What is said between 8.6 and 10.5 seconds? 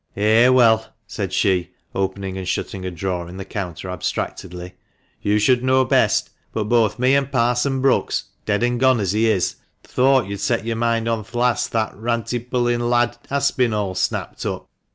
and gone as he is) thought you'd